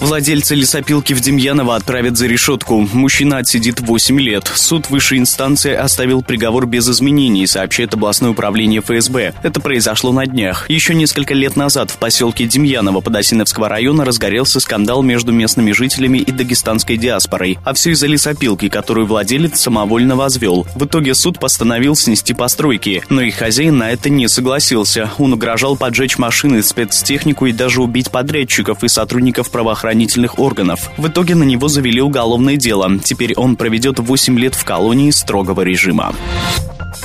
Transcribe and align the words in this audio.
Владельца 0.00 0.54
лесопилки 0.54 1.12
в 1.12 1.20
Демьяново 1.20 1.76
отправят 1.76 2.16
за 2.16 2.26
решетку. 2.26 2.88
Мужчина 2.94 3.36
отсидит 3.36 3.80
8 3.80 4.18
лет. 4.18 4.50
Суд 4.54 4.88
высшей 4.88 5.18
инстанции 5.18 5.74
оставил 5.74 6.22
приговор 6.22 6.64
без 6.64 6.88
изменений, 6.88 7.46
сообщает 7.46 7.92
областное 7.92 8.30
управление 8.30 8.80
ФСБ. 8.80 9.34
Это 9.42 9.60
произошло 9.60 10.10
на 10.10 10.24
днях. 10.24 10.70
Еще 10.70 10.94
несколько 10.94 11.34
лет 11.34 11.54
назад 11.54 11.90
в 11.90 11.98
поселке 11.98 12.46
Демьяново 12.46 13.02
Подосиновского 13.02 13.68
района 13.68 14.06
разгорелся 14.06 14.58
скандал 14.58 15.02
между 15.02 15.32
местными 15.32 15.72
жителями 15.72 16.18
и 16.18 16.32
дагестанской 16.32 16.96
диаспорой. 16.96 17.58
А 17.62 17.74
все 17.74 17.90
из-за 17.90 18.06
лесопилки, 18.06 18.70
которую 18.70 19.06
владелец 19.06 19.60
самовольно 19.60 20.16
возвел. 20.16 20.66
В 20.76 20.86
итоге 20.86 21.14
суд 21.14 21.38
постановил 21.38 21.94
снести 21.94 22.32
постройки, 22.32 23.02
но 23.10 23.20
их 23.20 23.34
хозяин 23.34 23.76
на 23.76 23.90
это 23.90 24.08
не 24.08 24.28
согласился. 24.28 25.10
Он 25.18 25.34
угрожал 25.34 25.76
поджечь 25.76 26.16
машины, 26.16 26.62
спецтехнику 26.62 27.44
и 27.44 27.52
даже 27.52 27.82
убить 27.82 28.10
подрядчиков 28.10 28.82
и 28.82 28.88
сотрудников 28.88 29.50
правоохранительных 29.50 29.89
правоохранительных 29.90 30.38
органов. 30.38 30.90
В 30.96 31.08
итоге 31.08 31.34
на 31.34 31.42
него 31.42 31.68
завели 31.68 32.00
уголовное 32.00 32.56
дело. 32.56 32.98
Теперь 33.02 33.34
он 33.34 33.56
проведет 33.56 33.98
8 33.98 34.38
лет 34.38 34.54
в 34.54 34.64
колонии 34.64 35.10
строгого 35.10 35.62
режима. 35.62 36.14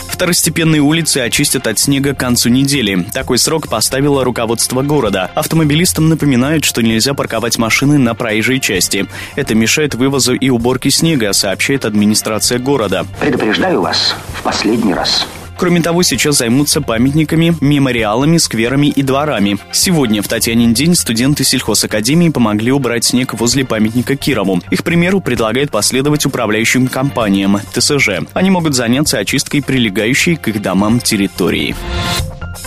Второстепенные 0.08 0.82
улицы 0.82 1.18
очистят 1.18 1.68
от 1.68 1.78
снега 1.78 2.14
к 2.14 2.20
концу 2.20 2.50
недели. 2.50 3.06
Такой 3.12 3.38
срок 3.38 3.68
поставило 3.68 4.24
руководство 4.24 4.82
города. 4.82 5.30
Автомобилистам 5.36 6.10
напоминают, 6.10 6.64
что 6.64 6.82
нельзя 6.82 7.14
парковать 7.14 7.58
машины 7.58 7.98
на 7.98 8.14
проезжей 8.16 8.60
части. 8.60 9.08
Это 9.36 9.56
мешает 9.56 9.96
вывозу 9.96 10.34
и 10.34 10.50
уборке 10.50 10.90
снега, 10.90 11.34
сообщает 11.34 11.86
администрация 11.86 12.60
города. 12.60 13.06
Предупреждаю 13.20 13.82
вас 13.82 14.16
в 14.40 14.44
последний 14.44 14.94
раз. 14.94 15.28
Кроме 15.58 15.82
того, 15.82 16.04
сейчас 16.04 16.38
займутся 16.38 16.82
памятниками, 16.82 17.56
мемориалами, 17.62 18.38
скверами 18.38 18.88
и 18.88 19.02
дворами. 19.02 19.58
Сегодня 19.72 20.22
в 20.22 20.28
Татьянин 20.28 20.74
день 20.74 20.96
студенты 20.96 21.44
сельхозакадемии 21.44 22.30
помогли 22.30 22.72
убрать 22.72 23.06
снег 23.06 23.34
возле 23.34 23.66
памятника 23.66 24.16
Кирову. 24.16 24.62
Их 24.70 24.84
примеру 24.84 25.22
предлагает 25.22 25.72
последовать 25.72 26.26
управляющим 26.26 26.88
компаниям 26.88 27.60
ТСЖ. 27.74 28.22
Они 28.34 28.50
могут 28.50 28.76
заняться 28.76 29.18
очисткой 29.18 29.62
прилегающей 29.62 30.36
к 30.36 30.48
их 30.50 30.62
домам 30.62 31.00
территории. 31.00 31.76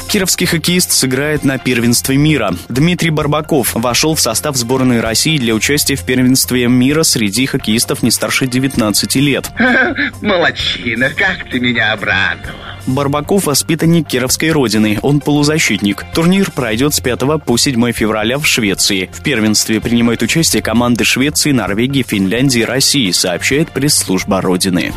Кировский 0.09 0.47
хоккеист 0.47 0.91
сыграет 0.91 1.45
на 1.45 1.59
первенстве 1.59 2.17
мира. 2.17 2.55
Дмитрий 2.71 3.11
Барбаков 3.11 3.75
вошел 3.75 4.15
в 4.15 4.21
состав 4.21 4.57
сборной 4.57 5.01
России 5.01 5.37
для 5.37 5.55
участия 5.55 5.97
в 5.97 6.05
первенстве 6.05 6.67
мира 6.67 7.03
среди 7.03 7.45
хоккеистов 7.45 8.03
не 8.03 8.11
старше 8.11 8.47
19 8.47 9.17
лет. 9.17 9.51
Молодчина, 10.23 11.11
как 11.11 11.51
ты 11.51 11.61
меня 11.61 11.93
обрадовал. 11.93 12.57
Барбаков– 12.87 13.45
воспитанник 13.47 14.09
Кировской 14.09 14.51
родины. 14.51 14.99
Он 15.03 15.21
полузащитник. 15.21 16.05
Турнир 16.15 16.51
пройдет 16.53 16.95
с 16.95 17.01
5 17.01 17.45
по 17.45 17.59
7 17.59 17.93
февраля 17.93 18.39
в 18.39 18.47
Швеции. 18.47 19.11
В 19.13 19.23
первенстве 19.23 19.79
принимают 19.79 20.23
участие 20.23 20.63
команды 20.63 21.05
Швеции, 21.05 21.53
Норвегии, 21.53 22.03
Финляндии 22.03 22.61
и 22.63 22.65
России, 22.65 23.11
сообщает 23.11 23.73
пресс-служба 23.73 24.41
Родины. 24.41 24.95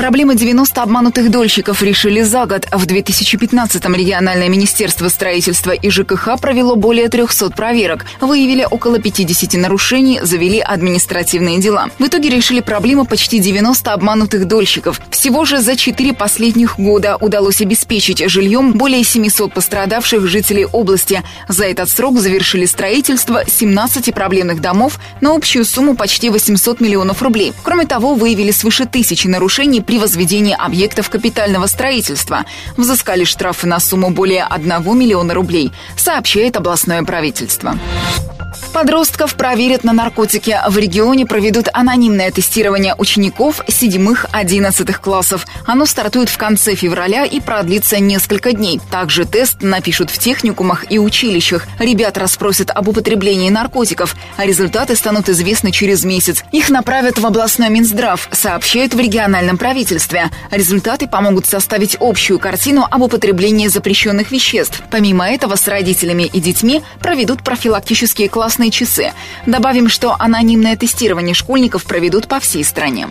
Проблемы 0.00 0.34
90 0.34 0.80
обманутых 0.80 1.30
дольщиков 1.30 1.82
решили 1.82 2.22
за 2.22 2.46
год. 2.46 2.66
В 2.72 2.86
2015-м 2.86 3.94
региональное 3.94 4.48
министерство 4.48 5.10
строительства 5.10 5.72
и 5.72 5.90
ЖКХ 5.90 6.40
провело 6.40 6.74
более 6.74 7.10
300 7.10 7.50
проверок. 7.50 8.06
Выявили 8.18 8.66
около 8.68 8.98
50 8.98 9.60
нарушений, 9.60 10.18
завели 10.22 10.58
административные 10.58 11.60
дела. 11.60 11.90
В 11.98 12.06
итоге 12.06 12.30
решили 12.30 12.60
проблему 12.60 13.04
почти 13.04 13.40
90 13.40 13.92
обманутых 13.92 14.48
дольщиков. 14.48 15.02
Всего 15.10 15.44
же 15.44 15.60
за 15.60 15.76
4 15.76 16.14
последних 16.14 16.78
года 16.78 17.18
удалось 17.20 17.60
обеспечить 17.60 18.26
жильем 18.26 18.72
более 18.72 19.04
700 19.04 19.52
пострадавших 19.52 20.26
жителей 20.26 20.64
области. 20.64 21.22
За 21.46 21.66
этот 21.66 21.90
срок 21.90 22.18
завершили 22.18 22.64
строительство 22.64 23.44
17 23.46 24.14
проблемных 24.14 24.62
домов 24.62 24.98
на 25.20 25.34
общую 25.34 25.66
сумму 25.66 25.94
почти 25.94 26.30
800 26.30 26.80
миллионов 26.80 27.20
рублей. 27.20 27.52
Кроме 27.62 27.84
того, 27.84 28.14
выявили 28.14 28.50
свыше 28.50 28.86
тысячи 28.86 29.26
нарушений 29.26 29.82
при 29.90 29.98
возведении 29.98 30.54
объектов 30.56 31.10
капитального 31.10 31.66
строительства. 31.66 32.44
Взыскали 32.76 33.24
штрафы 33.24 33.66
на 33.66 33.80
сумму 33.80 34.10
более 34.10 34.44
1 34.44 34.96
миллиона 34.96 35.34
рублей, 35.34 35.72
сообщает 35.96 36.56
областное 36.56 37.02
правительство. 37.02 37.76
Подростков 38.72 39.34
проверят 39.34 39.84
на 39.84 39.92
наркотики. 39.92 40.56
В 40.68 40.78
регионе 40.78 41.26
проведут 41.26 41.68
анонимное 41.72 42.30
тестирование 42.30 42.94
учеников 42.96 43.60
7-11 43.66 44.92
классов. 45.00 45.46
Оно 45.66 45.86
стартует 45.86 46.28
в 46.28 46.38
конце 46.38 46.74
февраля 46.74 47.24
и 47.24 47.40
продлится 47.40 47.98
несколько 47.98 48.52
дней. 48.52 48.80
Также 48.90 49.24
тест 49.24 49.62
напишут 49.62 50.10
в 50.10 50.18
техникумах 50.18 50.90
и 50.90 50.98
училищах. 50.98 51.66
Ребят 51.78 52.16
расспросят 52.16 52.70
об 52.70 52.88
употреблении 52.88 53.50
наркотиков. 53.50 54.14
А 54.36 54.46
результаты 54.46 54.96
станут 54.96 55.28
известны 55.28 55.72
через 55.72 56.04
месяц. 56.04 56.44
Их 56.52 56.70
направят 56.70 57.18
в 57.18 57.26
областной 57.26 57.70
Минздрав, 57.70 58.28
сообщают 58.32 58.94
в 58.94 59.00
региональном 59.00 59.58
правительстве. 59.58 60.30
Результаты 60.50 61.08
помогут 61.08 61.46
составить 61.46 61.96
общую 62.00 62.38
картину 62.38 62.86
об 62.90 63.02
употреблении 63.02 63.68
запрещенных 63.68 64.30
веществ. 64.30 64.82
Помимо 64.90 65.28
этого, 65.28 65.56
с 65.56 65.66
родителями 65.66 66.22
и 66.22 66.40
детьми 66.40 66.82
проведут 67.00 67.42
профилактические 67.42 68.28
классные 68.50 68.72
часы. 68.72 69.12
Добавим, 69.46 69.88
что 69.88 70.16
анонимное 70.18 70.76
тестирование 70.76 71.34
школьников 71.34 71.84
проведут 71.84 72.26
по 72.26 72.40
всей 72.40 72.64
стране. 72.64 73.08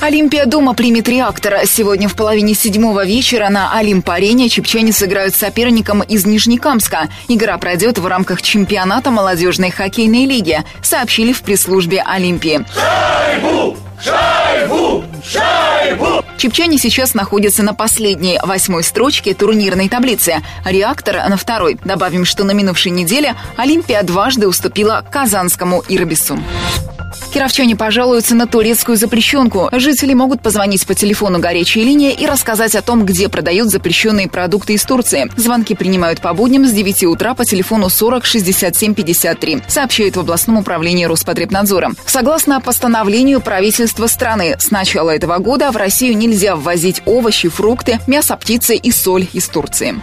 Олимпия 0.00 0.46
дома 0.46 0.74
примет 0.74 1.08
реактора. 1.08 1.60
Сегодня 1.64 2.08
в 2.08 2.16
половине 2.16 2.54
седьмого 2.54 3.06
вечера 3.06 3.48
на 3.50 3.78
Олимп-арене 3.78 4.48
чепчане 4.48 4.92
сыграют 4.92 5.32
с 5.32 5.38
соперником 5.38 6.02
из 6.02 6.26
Нижнекамска. 6.26 7.08
Игра 7.28 7.56
пройдет 7.58 7.98
в 7.98 8.06
рамках 8.06 8.42
чемпионата 8.42 9.12
молодежной 9.12 9.70
хоккейной 9.70 10.26
лиги, 10.26 10.64
сообщили 10.82 11.32
в 11.32 11.42
пресс-службе 11.42 12.02
Олимпии. 12.04 12.66
Шайбу! 12.74 13.76
Шайбу! 14.02 15.04
Шайбу! 15.24 16.25
Чепчане 16.36 16.78
сейчас 16.78 17.14
находятся 17.14 17.62
на 17.62 17.74
последней, 17.74 18.38
восьмой 18.42 18.82
строчке 18.82 19.34
турнирной 19.34 19.88
таблицы. 19.88 20.42
Реактор 20.64 21.28
на 21.28 21.36
второй. 21.36 21.78
Добавим, 21.84 22.24
что 22.24 22.44
на 22.44 22.52
минувшей 22.52 22.92
неделе 22.92 23.34
Олимпия 23.56 24.02
дважды 24.02 24.46
уступила 24.46 25.04
казанскому 25.10 25.82
Ирбису. 25.88 26.38
Кировчане 27.36 27.76
пожалуются 27.76 28.34
на 28.34 28.46
турецкую 28.46 28.96
запрещенку. 28.96 29.68
Жители 29.72 30.14
могут 30.14 30.40
позвонить 30.40 30.86
по 30.86 30.94
телефону 30.94 31.38
горячей 31.38 31.84
линии 31.84 32.12
и 32.12 32.24
рассказать 32.26 32.74
о 32.74 32.80
том, 32.80 33.04
где 33.04 33.28
продают 33.28 33.68
запрещенные 33.68 34.26
продукты 34.26 34.72
из 34.72 34.84
Турции. 34.84 35.30
Звонки 35.36 35.74
принимают 35.74 36.22
по 36.22 36.32
будням 36.32 36.64
с 36.66 36.72
9 36.72 37.04
утра 37.04 37.34
по 37.34 37.44
телефону 37.44 37.90
40 37.90 38.24
67 38.24 38.94
53, 38.94 39.62
сообщает 39.68 40.16
в 40.16 40.20
областном 40.20 40.56
управлении 40.56 41.04
Роспотребнадзора. 41.04 41.92
Согласно 42.06 42.58
постановлению 42.62 43.42
правительства 43.42 44.06
страны, 44.06 44.56
с 44.58 44.70
начала 44.70 45.10
этого 45.10 45.36
года 45.36 45.70
в 45.72 45.76
Россию 45.76 46.16
нельзя 46.16 46.56
ввозить 46.56 47.02
овощи, 47.04 47.48
фрукты, 47.48 48.00
мясо 48.06 48.34
птицы 48.36 48.76
и 48.76 48.90
соль 48.90 49.28
из 49.34 49.46
Турции. 49.48 50.00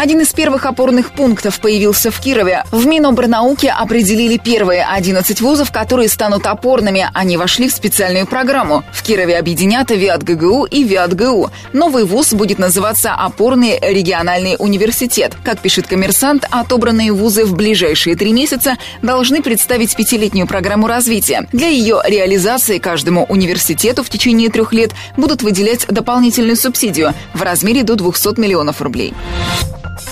Один 0.00 0.22
из 0.22 0.32
первых 0.32 0.64
опорных 0.64 1.12
пунктов 1.12 1.60
появился 1.60 2.10
в 2.10 2.18
Кирове. 2.20 2.64
В 2.72 2.86
Минобрнауке 2.86 3.68
определили 3.68 4.38
первые 4.38 4.82
11 4.82 5.42
вузов, 5.42 5.70
которые 5.70 6.08
станут 6.08 6.46
опорными. 6.46 7.10
Они 7.12 7.36
вошли 7.36 7.68
в 7.68 7.72
специальную 7.74 8.26
программу. 8.26 8.82
В 8.94 9.02
Кирове 9.02 9.36
объединят 9.36 9.90
ВИАТ 9.90 10.22
и 10.70 10.84
ВИАТ. 10.84 11.52
Новый 11.74 12.04
вуз 12.04 12.32
будет 12.32 12.58
называться 12.58 13.12
«Опорный 13.12 13.78
региональный 13.78 14.56
университет». 14.58 15.34
Как 15.44 15.58
пишет 15.58 15.86
коммерсант, 15.86 16.46
отобранные 16.50 17.12
вузы 17.12 17.44
в 17.44 17.54
ближайшие 17.54 18.16
три 18.16 18.32
месяца 18.32 18.78
должны 19.02 19.42
представить 19.42 19.94
пятилетнюю 19.94 20.46
программу 20.46 20.86
развития. 20.86 21.46
Для 21.52 21.68
ее 21.68 22.00
реализации 22.06 22.78
каждому 22.78 23.26
университету 23.26 24.02
в 24.02 24.08
течение 24.08 24.48
трех 24.48 24.72
лет 24.72 24.92
будут 25.18 25.42
выделять 25.42 25.86
дополнительную 25.88 26.56
субсидию 26.56 27.12
в 27.34 27.42
размере 27.42 27.82
до 27.82 27.96
200 27.96 28.40
миллионов 28.40 28.80
рублей. 28.80 29.12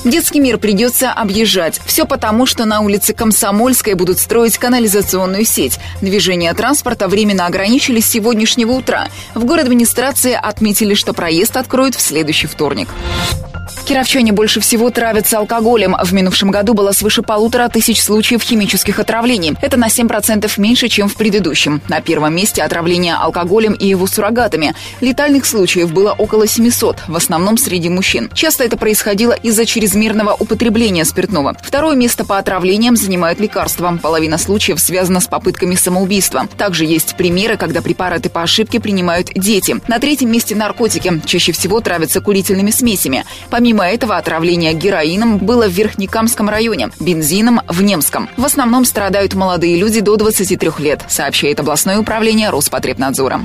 Детский 0.05 0.41
мир 0.41 0.59
придется 0.59 1.13
объезжать. 1.13 1.81
Все 1.85 2.05
потому, 2.05 2.47
что 2.47 2.65
на 2.65 2.81
улице 2.81 3.15
Комсомольской 3.15 3.95
будут 3.95 4.19
строить 4.19 4.59
канализационную 4.59 5.45
сеть. 5.45 5.79
Движение 6.01 6.53
транспорта 6.55 7.09
временно 7.09 7.47
ограничили 7.47 8.01
с 8.01 8.07
сегодняшнего 8.07 8.73
утра. 8.73 9.09
В 9.35 9.45
город 9.45 9.65
администрации 9.65 10.33
отметили, 10.33 10.95
что 10.95 11.13
проезд 11.13 11.57
откроют 11.57 11.95
в 11.95 12.01
следующий 12.01 12.47
вторник. 12.47 12.89
Кировчане 13.89 14.33
больше 14.33 14.61
всего 14.61 14.91
травятся 14.91 15.39
алкоголем. 15.39 15.97
В 16.03 16.13
минувшем 16.13 16.51
году 16.51 16.75
было 16.75 16.93
свыше 16.93 17.23
полутора 17.23 17.69
тысяч 17.69 18.03
случаев 18.03 18.43
химических 18.43 18.99
отравлений. 18.99 19.55
Это 19.63 19.77
на 19.77 19.87
7% 19.87 20.51
меньше, 20.59 20.89
чем 20.89 21.09
в 21.09 21.15
предыдущем. 21.15 21.81
На 21.89 22.01
первом 22.01 22.35
месте 22.35 22.63
отравление 22.63 23.15
алкоголем 23.15 23.73
и 23.73 23.87
его 23.87 24.07
суррогатами. 24.07 24.75
Летальных 25.01 25.47
случаев 25.47 25.93
было 25.93 26.13
около 26.13 26.47
700, 26.47 27.05
в 27.09 27.17
основном 27.17 27.57
среди 27.57 27.89
мужчин. 27.89 28.31
Часто 28.35 28.65
это 28.65 28.77
происходило 28.77 29.33
из-за 29.33 29.65
чрезмерного 29.65 30.35
употребления 30.35 31.05
спиртного. 31.05 31.57
Второе 31.63 31.97
место 31.97 32.25
по 32.25 32.39
отравлениям 32.39 32.97
занимают 32.97 33.41
лекарства. 33.41 33.99
Половина 34.03 34.39
случаев 34.39 34.81
связана 34.81 35.21
с 35.21 35.29
попытками 35.29 35.75
самоубийства. 35.77 36.47
Также 36.59 36.85
есть 36.85 37.17
примеры, 37.17 37.57
когда 37.57 37.81
препараты 37.81 38.29
по 38.29 38.43
ошибке 38.43 38.81
принимают 38.81 39.31
дети. 39.35 39.77
На 39.89 39.99
третьем 39.99 40.31
месте 40.31 40.55
наркотики. 40.55 41.23
Чаще 41.25 41.53
всего 41.53 41.81
травятся 41.81 42.21
курительными 42.21 42.71
смесями. 42.71 43.25
Помимо 43.51 43.58
Помимо 43.59 43.89
этого, 43.89 44.17
отравление 44.17 44.73
героином 44.73 45.39
было 45.39 45.67
в 45.67 45.73
Верхнекамском 45.73 46.49
районе, 46.49 46.91
бензином 47.01 47.61
в 47.67 47.83
Немском. 47.83 48.29
В 48.37 48.45
основном 48.45 48.85
страдают 48.85 49.35
молодые 49.35 49.77
люди 49.81 49.99
до 49.99 50.15
23 50.15 50.71
лет, 50.79 51.05
сообщает 51.09 51.59
областное 51.59 51.99
управление 51.99 52.51
Роспотребнадзора. 52.51 53.41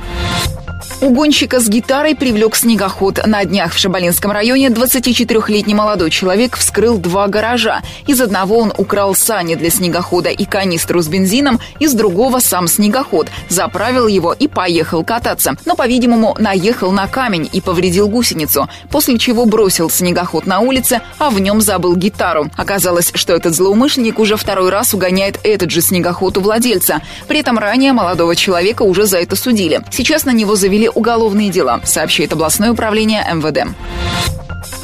Угонщика 1.00 1.60
с 1.60 1.68
гитарой 1.68 2.14
привлек 2.14 2.56
снегоход. 2.56 3.20
На 3.26 3.44
днях 3.44 3.74
в 3.74 3.78
Шабалинском 3.78 4.30
районе 4.30 4.68
24-летний 4.68 5.74
молодой 5.74 6.10
человек 6.10 6.56
вскрыл 6.56 6.96
два 6.98 7.26
гаража. 7.28 7.82
Из 8.06 8.20
одного 8.20 8.58
он 8.58 8.72
украл 8.76 9.14
сани 9.14 9.54
для 9.54 9.70
снегохода 9.70 10.30
и 10.30 10.44
канистру 10.44 11.02
с 11.02 11.08
бензином, 11.08 11.60
из 11.78 11.92
другого 11.92 12.38
сам 12.38 12.68
снегоход. 12.68 13.28
Заправил 13.48 14.06
его 14.06 14.32
и 14.32 14.48
поехал 14.48 15.04
кататься. 15.04 15.56
Но, 15.66 15.74
по-видимому, 15.76 16.36
наехал 16.38 16.90
на 16.90 17.06
камень 17.06 17.50
и 17.52 17.60
повредил 17.60 18.08
гусеницу, 18.08 18.68
после 18.90 19.18
чего 19.18 19.44
бросил 19.46 19.90
снегоход 19.90 20.03
на 20.46 20.60
улице, 20.60 21.00
а 21.18 21.30
в 21.30 21.40
нем 21.40 21.60
забыл 21.60 21.96
гитару. 21.96 22.50
Оказалось, 22.56 23.12
что 23.14 23.34
этот 23.34 23.54
злоумышленник 23.54 24.18
уже 24.18 24.36
второй 24.36 24.70
раз 24.70 24.94
угоняет 24.94 25.40
этот 25.42 25.70
же 25.70 25.80
снегоход 25.80 26.36
у 26.38 26.40
владельца. 26.40 27.00
При 27.28 27.40
этом 27.40 27.58
ранее 27.58 27.92
молодого 27.92 28.36
человека 28.36 28.82
уже 28.82 29.06
за 29.06 29.18
это 29.18 29.36
судили. 29.36 29.82
Сейчас 29.90 30.24
на 30.24 30.30
него 30.30 30.56
завели 30.56 30.88
уголовные 30.88 31.50
дела, 31.50 31.80
сообщает 31.84 32.32
областное 32.32 32.72
управление 32.72 33.26
МВД. 33.32 33.74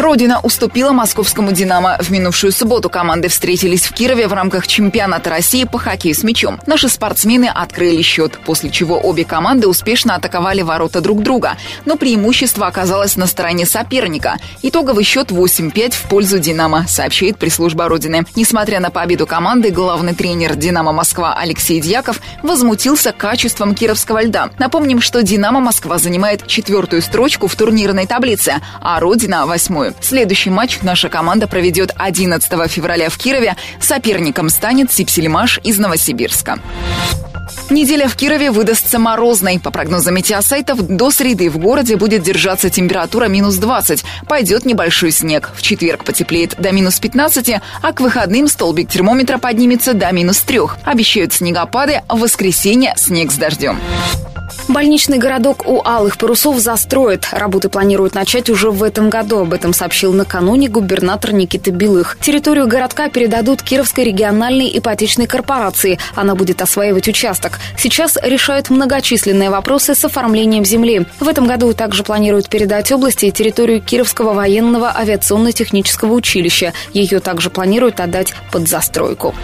Родина 0.00 0.40
уступила 0.40 0.92
московскому 0.92 1.52
«Динамо». 1.52 1.98
В 2.00 2.08
минувшую 2.10 2.52
субботу 2.52 2.88
команды 2.88 3.28
встретились 3.28 3.84
в 3.84 3.92
Кирове 3.92 4.28
в 4.28 4.32
рамках 4.32 4.66
чемпионата 4.66 5.28
России 5.28 5.64
по 5.64 5.78
хоккею 5.78 6.14
с 6.14 6.22
мячом. 6.22 6.58
Наши 6.66 6.88
спортсмены 6.88 7.50
открыли 7.54 8.00
счет, 8.00 8.38
после 8.46 8.70
чего 8.70 8.98
обе 8.98 9.26
команды 9.26 9.68
успешно 9.68 10.14
атаковали 10.14 10.62
ворота 10.62 11.02
друг 11.02 11.22
друга. 11.22 11.58
Но 11.84 11.96
преимущество 11.96 12.66
оказалось 12.66 13.16
на 13.16 13.26
стороне 13.26 13.66
соперника. 13.66 14.38
Итоговый 14.62 15.04
счет 15.04 15.32
8-5 15.32 15.92
в 15.92 16.08
пользу 16.08 16.38
«Динамо», 16.38 16.86
сообщает 16.88 17.36
пресс-служба 17.36 17.86
Родины. 17.86 18.24
Несмотря 18.34 18.80
на 18.80 18.88
победу 18.90 19.26
команды, 19.26 19.70
главный 19.70 20.14
тренер 20.14 20.54
«Динамо 20.54 20.92
Москва» 20.92 21.34
Алексей 21.38 21.78
Дьяков 21.78 22.20
возмутился 22.42 23.12
качеством 23.12 23.74
кировского 23.74 24.22
льда. 24.22 24.48
Напомним, 24.58 25.02
что 25.02 25.22
«Динамо 25.22 25.60
Москва» 25.60 25.98
занимает 25.98 26.46
четвертую 26.46 27.02
строчку 27.02 27.48
в 27.48 27.54
турнирной 27.54 28.06
таблице, 28.06 28.62
а 28.80 28.98
«Родина»– 28.98 29.44
восьмую. 29.46 29.89
Следующий 30.00 30.50
матч 30.50 30.78
наша 30.82 31.08
команда 31.08 31.46
проведет 31.46 31.92
11 31.96 32.70
февраля 32.70 33.08
в 33.08 33.18
Кирове. 33.18 33.56
Соперником 33.80 34.48
станет 34.48 34.92
Сипсельмаш 34.92 35.60
из 35.62 35.78
Новосибирска. 35.78 36.58
Неделя 37.70 38.08
в 38.08 38.16
Кирове 38.16 38.50
выдастся 38.50 38.98
морозной. 38.98 39.60
По 39.60 39.70
прогнозам 39.70 40.14
метеосайтов, 40.14 40.86
до 40.86 41.10
среды 41.10 41.48
в 41.48 41.58
городе 41.58 41.96
будет 41.96 42.22
держаться 42.22 42.68
температура 42.68 43.26
минус 43.26 43.56
20. 43.56 44.04
Пойдет 44.28 44.64
небольшой 44.64 45.12
снег. 45.12 45.50
В 45.54 45.62
четверг 45.62 46.04
потеплеет 46.04 46.56
до 46.58 46.72
минус 46.72 46.98
15, 46.98 47.60
а 47.82 47.92
к 47.92 48.00
выходным 48.00 48.48
столбик 48.48 48.88
термометра 48.88 49.38
поднимется 49.38 49.94
до 49.94 50.10
минус 50.12 50.38
3. 50.40 50.60
Обещают 50.84 51.32
снегопады, 51.32 52.02
в 52.08 52.18
воскресенье 52.18 52.94
снег 52.96 53.30
с 53.30 53.36
дождем. 53.36 53.78
Больничный 54.70 55.18
городок 55.18 55.66
у 55.66 55.82
Алых 55.84 56.16
Парусов 56.16 56.60
застроят. 56.60 57.26
Работы 57.32 57.68
планируют 57.68 58.14
начать 58.14 58.48
уже 58.48 58.70
в 58.70 58.84
этом 58.84 59.10
году. 59.10 59.40
Об 59.40 59.52
этом 59.52 59.72
сообщил 59.72 60.12
накануне 60.12 60.68
губернатор 60.68 61.32
Никита 61.32 61.72
Белых. 61.72 62.16
Территорию 62.20 62.68
городка 62.68 63.08
передадут 63.08 63.62
Кировской 63.62 64.04
региональной 64.04 64.70
ипотечной 64.78 65.26
корпорации. 65.26 65.98
Она 66.14 66.36
будет 66.36 66.62
осваивать 66.62 67.08
участок. 67.08 67.58
Сейчас 67.76 68.16
решают 68.22 68.70
многочисленные 68.70 69.50
вопросы 69.50 69.96
с 69.96 70.04
оформлением 70.04 70.64
земли. 70.64 71.04
В 71.18 71.26
этом 71.26 71.48
году 71.48 71.72
также 71.72 72.04
планируют 72.04 72.48
передать 72.48 72.92
области 72.92 73.28
территорию 73.32 73.82
Кировского 73.82 74.34
военного 74.34 74.96
авиационно-технического 74.96 76.12
училища. 76.12 76.74
Ее 76.92 77.18
также 77.18 77.50
планируют 77.50 77.98
отдать 77.98 78.34
под 78.52 78.68
застройку. 78.68 79.34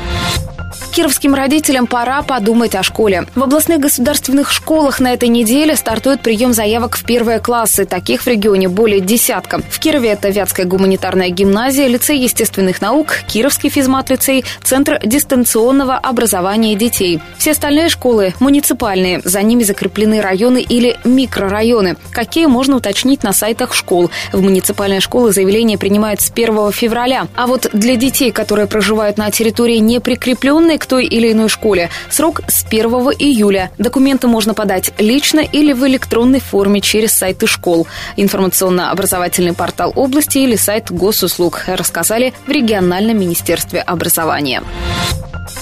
Кировским 0.97 1.35
родителям 1.35 1.87
пора 1.87 2.23
подумать 2.23 2.75
о 2.75 2.83
школе. 2.83 3.27
В 3.35 3.43
областных 3.43 3.81
государственных 3.81 4.51
школах 4.51 4.99
на 4.99 5.13
этой 5.13 5.29
неделе 5.29 5.77
стартует 5.77 6.23
прием 6.23 6.55
заявок 6.55 6.97
в 6.97 7.05
первые 7.05 7.39
классы. 7.39 7.85
Таких 7.85 8.23
в 8.23 8.27
регионе 8.27 8.69
более 8.69 9.01
десятка. 9.01 9.61
В 9.69 9.79
Кирове 9.79 10.09
это 10.09 10.31
Вятская 10.31 10.65
гуманитарная 10.65 11.29
гимназия, 11.29 11.87
лицей 11.87 12.19
естественных 12.19 12.81
наук, 12.81 13.09
Кировский 13.29 13.69
физмат-лицей, 13.69 14.47
Центр 14.65 14.99
дистанционного 15.05 15.97
образования 15.97 16.75
детей. 16.77 17.21
Все 17.37 17.51
остальные 17.51 17.91
школы 17.91 18.33
муниципальные. 18.41 19.21
За 19.23 19.43
ними 19.43 19.65
закреплены 19.65 20.23
районы 20.23 20.63
или 20.63 20.97
микрорайоны. 21.05 21.97
Какие 22.11 22.47
можно 22.47 22.77
уточнить 22.77 23.23
на 23.23 23.35
сайтах 23.35 23.75
школ. 23.75 24.11
В 24.33 24.41
муниципальные 24.41 25.01
школы 25.01 25.35
заявления 25.35 25.77
принимают 25.77 26.23
с 26.23 26.31
1 26.31 26.73
февраля. 26.73 27.27
А 27.35 27.47
вот 27.47 27.69
для 27.75 27.97
детей, 27.97 28.33
которые 28.33 28.67
проживают 28.67 29.19
на 29.19 29.31
территории 29.31 29.77
не 29.77 30.01
прикрепленной 30.01 30.79
к 30.79 30.86
той 30.87 31.05
или 31.05 31.33
иной 31.33 31.49
школе. 31.49 31.91
Срок 32.11 32.41
с 32.49 32.65
1 32.65 32.87
июля. 33.19 33.71
Документы 33.79 34.27
можно 34.27 34.55
подать 34.55 34.93
лично 34.99 35.41
или 35.41 35.73
в 35.73 35.87
электронной 35.87 36.41
форме 36.41 36.81
через 36.81 37.13
сайты 37.13 37.47
школ. 37.47 37.87
Информационно-образовательный 38.17 39.53
портал 39.53 39.93
области 39.95 40.39
или 40.39 40.57
сайт 40.57 40.91
госуслуг, 40.91 41.65
рассказали 41.67 42.33
в 42.47 42.51
региональном 42.51 43.19
министерстве 43.19 43.81
образования. 43.81 44.63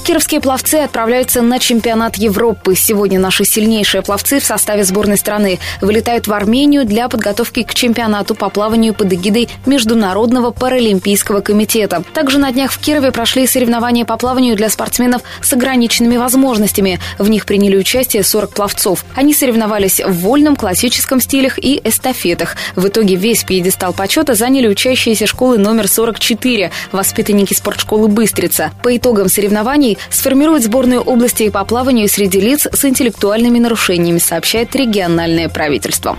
Кировские 0.05 0.43
пловцы 0.43 0.75
отправляются 0.75 1.41
на 1.41 1.59
чемпионат 1.59 2.17
Европы. 2.17 2.75
Сегодня 2.77 3.19
наши 3.19 3.47
сильнейшие 3.47 4.03
пловцы 4.03 4.39
в 4.39 4.45
составе 4.45 4.85
сборной 4.85 5.17
страны 5.17 5.59
вылетают 5.81 6.27
в 6.27 6.33
Армению 6.35 6.85
для 6.85 7.09
подготовки 7.09 7.63
к 7.63 7.73
чемпионату 7.73 8.35
по 8.35 8.51
плаванию 8.51 8.93
под 8.93 9.15
эгидой 9.15 9.49
Международного 9.65 10.51
паралимпийского 10.51 11.41
комитета. 11.41 12.05
Также 12.13 12.37
на 12.39 12.53
днях 12.53 12.71
в 12.71 12.79
Кирове 12.79 13.13
прошли 13.13 13.47
соревнования 13.47 14.05
по 14.05 14.19
плаванию 14.19 14.57
для 14.57 14.69
спортсменов 14.69 15.23
с 15.41 15.55
ограниченными 15.55 16.19
возможностями. 16.19 17.01
В 17.19 17.31
них 17.31 17.47
приняли 17.47 17.79
участие 17.79 18.25
40 18.25 18.53
пловцов. 18.53 19.07
Они 19.15 19.33
соревновались 19.33 20.03
в 20.05 20.13
вольном, 20.21 20.55
классическом 20.55 21.19
стилях 21.19 21.59
и 21.59 21.81
эстафетах. 21.83 22.57
В 22.77 22.89
итоге 22.89 23.15
весь 23.15 23.43
пьедестал 23.45 23.95
почета 23.95 24.35
заняли 24.35 24.69
учащиеся 24.69 25.27
школы 25.27 25.57
номер 25.57 25.89
44, 25.89 26.71
воспитанники 26.93 27.55
спортшколы 27.55 28.09
«Быстрица». 28.09 28.71
По 28.83 28.95
итогам 28.95 29.31
соревнований 29.31 29.94
сформирует 30.11 30.65
сборную 30.65 31.01
области 31.01 31.49
по 31.51 31.65
плаванию 31.65 32.09
среди 32.09 32.41
лиц 32.41 32.67
с 32.73 32.85
интеллектуальными 32.85 33.59
нарушениями, 33.59 34.19
сообщает 34.19 34.75
региональное 34.75 35.49
правительство. 35.49 36.17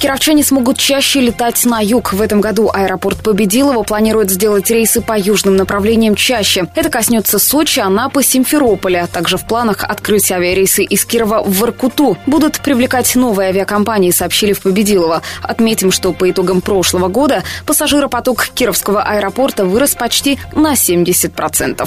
Кировчане 0.00 0.42
смогут 0.42 0.78
чаще 0.78 1.20
летать 1.20 1.62
на 1.66 1.78
юг. 1.80 2.14
В 2.14 2.22
этом 2.22 2.40
году 2.40 2.70
аэропорт 2.72 3.18
Победилова 3.22 3.82
планирует 3.82 4.30
сделать 4.30 4.70
рейсы 4.70 5.02
по 5.02 5.18
южным 5.18 5.56
направлениям 5.56 6.14
чаще. 6.14 6.66
Это 6.74 6.88
коснется 6.88 7.38
Сочи, 7.38 7.80
Анапы, 7.80 8.22
Симферополя. 8.22 9.06
Также 9.12 9.36
в 9.36 9.46
планах 9.46 9.84
открыть 9.84 10.32
авиарейсы 10.32 10.84
из 10.84 11.04
Кирова 11.04 11.42
в 11.42 11.52
Воркуту. 11.58 12.16
Будут 12.24 12.60
привлекать 12.60 13.14
новые 13.14 13.50
авиакомпании, 13.50 14.10
сообщили 14.10 14.54
в 14.54 14.62
Победилово. 14.62 15.20
Отметим, 15.42 15.92
что 15.92 16.14
по 16.14 16.30
итогам 16.30 16.62
прошлого 16.62 17.08
года 17.08 17.42
пассажиропоток 17.66 18.48
Кировского 18.54 19.02
аэропорта 19.02 19.66
вырос 19.66 19.96
почти 19.96 20.38
на 20.54 20.72
70%. 20.72 21.86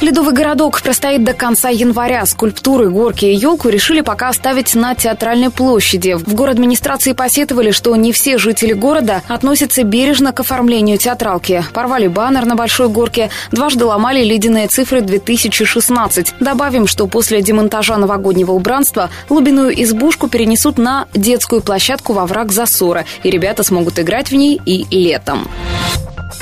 Ледовый 0.00 0.32
городок 0.32 0.80
простоит 0.80 1.24
до 1.24 1.34
конца 1.34 1.68
января. 1.68 2.24
Скульптуры, 2.24 2.88
горки 2.88 3.26
и 3.26 3.34
елку 3.34 3.68
решили 3.68 4.00
пока 4.00 4.30
оставить 4.30 4.74
на 4.74 4.94
театральной 4.94 5.50
площади. 5.50 6.14
В 6.14 6.34
город 6.34 6.54
администрации 6.54 7.12
посетовали, 7.12 7.70
что 7.70 7.94
не 7.96 8.12
все 8.12 8.38
жители 8.38 8.72
города 8.72 9.22
относятся 9.28 9.82
бережно 9.84 10.32
к 10.32 10.40
оформлению 10.40 10.96
театралки. 10.96 11.62
Порвали 11.74 12.08
баннер 12.08 12.46
на 12.46 12.54
Большой 12.54 12.88
горке, 12.88 13.28
дважды 13.52 13.84
ломали 13.84 14.24
ледяные 14.24 14.68
цифры 14.68 15.02
2016. 15.02 16.34
Добавим, 16.40 16.86
что 16.86 17.06
после 17.06 17.42
демонтажа 17.42 17.98
новогоднего 17.98 18.52
убранства 18.52 19.10
глубинную 19.28 19.82
избушку 19.82 20.28
перенесут 20.28 20.78
на 20.78 21.08
детскую 21.14 21.60
площадку 21.60 22.14
во 22.14 22.24
враг 22.24 22.52
Засора, 22.52 23.04
и 23.22 23.30
ребята 23.30 23.62
смогут 23.62 23.98
играть 23.98 24.30
в 24.30 24.34
ней 24.34 24.60
и 24.64 24.86
летом. 24.90 25.46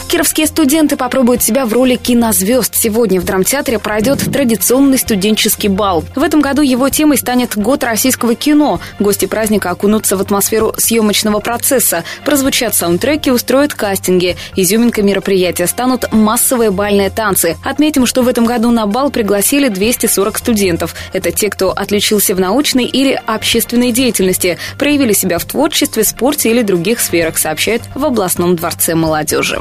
Кировские 0.09 0.47
студенты 0.47 0.97
попробуют 0.97 1.43
себя 1.43 1.67
в 1.67 1.73
роли 1.75 1.97
кинозвезд. 1.97 2.75
Сегодня 2.75 3.21
в 3.21 3.25
драмтеатре 3.25 3.79
пройдет 3.79 4.21
традиционный 4.33 4.97
студенческий 4.97 5.69
бал. 5.69 6.03
В 6.17 6.23
этом 6.23 6.41
году 6.41 6.62
его 6.62 6.88
темой 6.88 7.19
станет 7.19 7.59
год 7.59 7.85
российского 7.85 8.35
кино. 8.35 8.81
Гости 8.99 9.27
праздника 9.27 9.69
окунутся 9.69 10.17
в 10.17 10.23
атмосферу 10.23 10.73
съемочного 10.79 11.41
процесса. 11.41 12.05
Прозвучат 12.25 12.75
саундтреки, 12.75 13.31
устроят 13.31 13.75
кастинги. 13.75 14.37
Изюминкой 14.57 15.05
мероприятия 15.05 15.67
станут 15.67 16.11
массовые 16.11 16.71
бальные 16.71 17.11
танцы. 17.11 17.59
Отметим, 17.62 18.07
что 18.07 18.23
в 18.23 18.29
этом 18.29 18.47
году 18.47 18.71
на 18.71 18.87
бал 18.87 19.11
пригласили 19.11 19.69
240 19.69 20.38
студентов. 20.38 20.95
Это 21.12 21.33
те, 21.33 21.50
кто 21.50 21.71
отличился 21.71 22.35
в 22.35 22.41
научной 22.41 22.87
или 22.87 23.21
общественной 23.27 23.93
деятельности, 23.93 24.57
проявили 24.79 25.12
себя 25.12 25.38
в 25.38 25.45
творчестве, 25.45 26.03
спорте 26.03 26.50
или 26.50 26.62
других 26.62 26.99
сферах, 26.99 27.37
сообщает 27.37 27.83
в 27.95 28.03
областном 28.07 28.57
дворце 28.57 28.95
молодежи. 28.95 29.61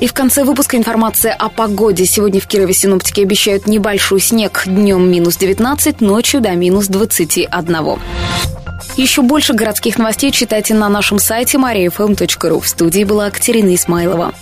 И 0.00 0.06
в 0.06 0.14
конце 0.14 0.44
выпуска 0.44 0.78
информация 0.78 1.34
о 1.34 1.50
погоде. 1.50 2.06
Сегодня 2.06 2.40
в 2.40 2.46
Кирове 2.46 2.72
синоптики 2.72 3.20
обещают 3.20 3.66
небольшой 3.66 4.20
снег. 4.20 4.62
Днем 4.64 5.10
минус 5.10 5.36
19, 5.36 6.00
ночью 6.00 6.40
до 6.40 6.52
минус 6.52 6.86
21. 6.86 7.98
Еще 8.96 9.22
больше 9.22 9.52
городских 9.52 9.98
новостей 9.98 10.30
читайте 10.30 10.72
на 10.74 10.88
нашем 10.88 11.18
сайте 11.18 11.58
mariafm.ru. 11.58 12.60
В 12.60 12.68
студии 12.68 13.04
была 13.04 13.30
Катерина 13.30 13.74
Исмайлова. 13.74 14.32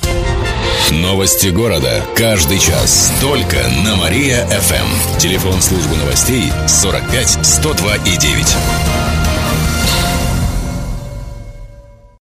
Новости 0.93 1.49
города. 1.49 2.03
Каждый 2.15 2.61
час. 2.61 3.13
Только 3.21 3.57
на 3.85 3.97
Мария-ФМ. 3.97 5.19
Телефон 5.19 5.61
службы 5.61 5.97
новостей 5.97 6.53
45 6.69 7.39
102 7.43 7.97
и 7.97 8.17
9. 8.17 9.08